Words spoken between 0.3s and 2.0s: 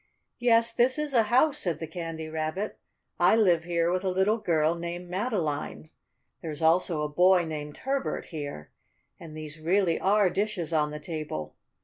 "Yes, this is a house," said the